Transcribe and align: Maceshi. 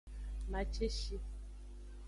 Maceshi. 0.51 1.15